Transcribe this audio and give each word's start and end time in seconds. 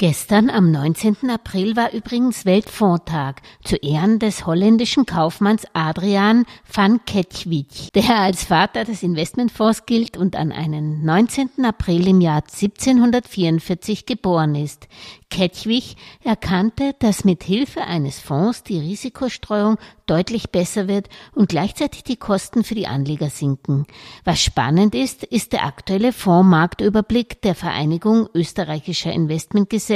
Gestern 0.00 0.48
am 0.48 0.70
19. 0.70 1.28
April 1.28 1.74
war 1.74 1.92
übrigens 1.92 2.44
Weltfondtag 2.44 3.42
zu 3.64 3.74
Ehren 3.74 4.20
des 4.20 4.46
holländischen 4.46 5.06
Kaufmanns 5.06 5.64
Adriaan 5.72 6.44
van 6.72 7.04
Ketchwijk, 7.04 7.92
der 7.94 8.20
als 8.20 8.44
Vater 8.44 8.84
des 8.84 9.02
Investmentfonds 9.02 9.86
gilt 9.86 10.16
und 10.16 10.36
an 10.36 10.52
einen 10.52 11.04
19. 11.04 11.64
April 11.64 12.06
im 12.06 12.20
Jahr 12.20 12.44
1744 12.44 14.06
geboren 14.06 14.54
ist. 14.54 14.86
Ketchwijk 15.30 15.96
erkannte, 16.22 16.94
dass 17.00 17.24
mit 17.24 17.42
Hilfe 17.42 17.82
eines 17.82 18.20
Fonds 18.20 18.62
die 18.62 18.78
Risikostreuung 18.78 19.78
deutlich 20.06 20.50
besser 20.50 20.86
wird 20.86 21.08
und 21.34 21.48
gleichzeitig 21.48 22.04
die 22.04 22.16
Kosten 22.16 22.62
für 22.62 22.76
die 22.76 22.86
Anleger 22.86 23.30
sinken. 23.30 23.84
Was 24.24 24.40
spannend 24.40 24.94
ist, 24.94 25.24
ist 25.24 25.52
der 25.52 25.66
aktuelle 25.66 26.12
Fondsmarktüberblick 26.12 27.42
der 27.42 27.56
Vereinigung 27.56 28.28
österreichischer 28.32 29.12
Investmentgesellschaften 29.12 29.87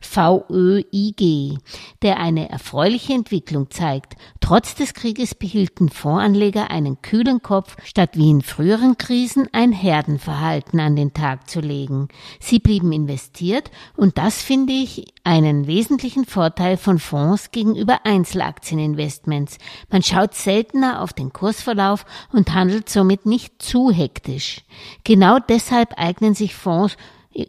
VÖIG, 0.00 1.58
der 2.02 2.18
eine 2.18 2.48
erfreuliche 2.50 3.12
Entwicklung 3.12 3.70
zeigt. 3.70 4.16
Trotz 4.40 4.74
des 4.74 4.94
Krieges 4.94 5.34
behielten 5.34 5.88
Fondsanleger 5.88 6.70
einen 6.70 7.02
kühlen 7.02 7.42
Kopf, 7.42 7.76
statt 7.84 8.10
wie 8.14 8.30
in 8.30 8.42
früheren 8.42 8.98
Krisen 8.98 9.48
ein 9.52 9.72
Herdenverhalten 9.72 10.80
an 10.80 10.96
den 10.96 11.12
Tag 11.12 11.48
zu 11.48 11.60
legen. 11.60 12.08
Sie 12.40 12.58
blieben 12.58 12.92
investiert 12.92 13.70
und 13.96 14.18
das 14.18 14.42
finde 14.42 14.72
ich 14.72 15.12
einen 15.24 15.66
wesentlichen 15.66 16.24
Vorteil 16.24 16.76
von 16.76 16.98
Fonds 16.98 17.50
gegenüber 17.50 18.00
Einzelaktieninvestments. 18.04 19.58
Man 19.90 20.02
schaut 20.02 20.34
seltener 20.34 21.02
auf 21.02 21.12
den 21.12 21.32
Kursverlauf 21.32 22.06
und 22.32 22.54
handelt 22.54 22.88
somit 22.88 23.26
nicht 23.26 23.60
zu 23.60 23.90
hektisch. 23.90 24.62
Genau 25.04 25.38
deshalb 25.38 25.98
eignen 25.98 26.34
sich 26.34 26.54
Fonds 26.54 26.96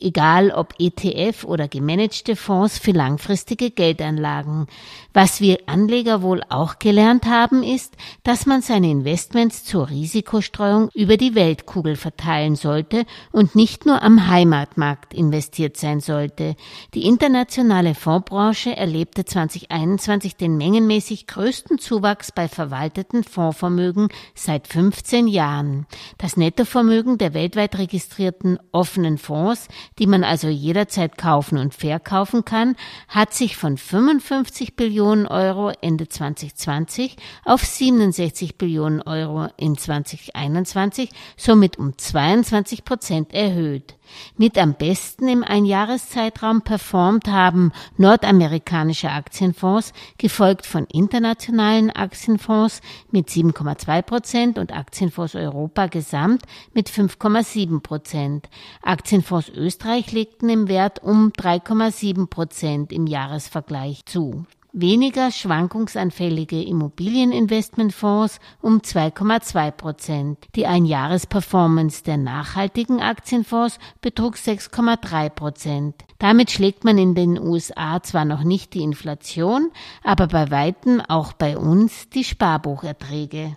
egal 0.00 0.50
ob 0.50 0.74
ETF 0.78 1.44
oder 1.44 1.68
gemanagte 1.68 2.36
Fonds 2.36 2.78
für 2.78 2.92
langfristige 2.92 3.70
Geldanlagen. 3.70 4.66
Was 5.12 5.40
wir 5.40 5.60
Anleger 5.66 6.22
wohl 6.22 6.42
auch 6.48 6.78
gelernt 6.78 7.26
haben, 7.26 7.62
ist, 7.62 7.96
dass 8.22 8.46
man 8.46 8.62
seine 8.62 8.90
Investments 8.90 9.64
zur 9.64 9.88
Risikostreuung 9.88 10.90
über 10.94 11.16
die 11.16 11.34
Weltkugel 11.34 11.96
verteilen 11.96 12.56
sollte 12.56 13.06
und 13.32 13.54
nicht 13.54 13.86
nur 13.86 14.02
am 14.02 14.28
Heimatmarkt 14.28 15.14
investiert 15.14 15.76
sein 15.76 16.00
sollte. 16.00 16.56
Die 16.94 17.06
internationale 17.06 17.94
Fondsbranche 17.94 18.76
erlebte 18.76 19.24
2021 19.24 20.36
den 20.36 20.56
mengenmäßig 20.56 21.26
größten 21.26 21.78
Zuwachs 21.78 22.32
bei 22.32 22.48
verwalteten 22.48 23.24
Fondsvermögen 23.24 24.08
seit 24.34 24.66
15 24.66 25.28
Jahren. 25.28 25.86
Das 26.18 26.36
Nettovermögen 26.36 27.18
der 27.18 27.34
weltweit 27.34 27.78
registrierten 27.78 28.58
offenen 28.72 29.18
Fonds 29.18 29.68
die 29.98 30.06
man 30.06 30.24
also 30.24 30.48
jederzeit 30.48 31.18
kaufen 31.18 31.58
und 31.58 31.74
verkaufen 31.74 32.44
kann, 32.44 32.76
hat 33.08 33.34
sich 33.34 33.56
von 33.56 33.76
55 33.76 34.76
Billionen 34.76 35.26
Euro 35.26 35.72
Ende 35.80 36.08
2020 36.08 37.16
auf 37.44 37.64
67 37.64 38.56
Billionen 38.56 39.02
Euro 39.02 39.48
in 39.56 39.76
2021, 39.76 41.10
somit 41.36 41.78
um 41.78 41.96
22 41.96 42.84
Prozent 42.84 43.34
erhöht. 43.34 43.95
Mit 44.36 44.58
am 44.58 44.74
besten 44.74 45.28
im 45.28 45.42
Einjahreszeitraum 45.42 46.62
performt 46.62 47.28
haben 47.28 47.72
nordamerikanische 47.96 49.10
Aktienfonds, 49.10 49.92
gefolgt 50.18 50.66
von 50.66 50.86
internationalen 50.86 51.90
Aktienfonds 51.90 52.80
mit 53.10 53.28
7,2 53.28 54.02
Prozent 54.02 54.58
und 54.58 54.72
Aktienfonds 54.72 55.34
Europa 55.34 55.86
gesamt 55.86 56.42
mit 56.74 56.88
5,7 56.88 57.80
Prozent. 57.80 58.48
Aktienfonds 58.82 59.48
Österreich 59.48 60.12
legten 60.12 60.48
im 60.48 60.68
Wert 60.68 61.02
um 61.02 61.32
3,7 61.32 62.26
Prozent 62.26 62.92
im 62.92 63.06
Jahresvergleich 63.06 64.04
zu 64.06 64.46
weniger 64.76 65.30
schwankungsanfällige 65.30 66.62
Immobilieninvestmentfonds 66.62 68.38
um 68.60 68.78
2,2 68.78 69.70
Prozent. 69.70 70.38
Die 70.54 70.66
Einjahresperformance 70.66 72.04
der 72.04 72.18
nachhaltigen 72.18 73.00
Aktienfonds 73.00 73.78
betrug 74.02 74.36
6,3 74.36 75.30
Prozent. 75.30 75.94
Damit 76.18 76.50
schlägt 76.50 76.84
man 76.84 76.98
in 76.98 77.14
den 77.14 77.40
USA 77.40 78.02
zwar 78.02 78.26
noch 78.26 78.44
nicht 78.44 78.74
die 78.74 78.82
Inflation, 78.82 79.70
aber 80.04 80.26
bei 80.26 80.50
weitem 80.50 81.00
auch 81.00 81.32
bei 81.32 81.56
uns 81.56 82.10
die 82.10 82.24
Sparbucherträge. 82.24 83.56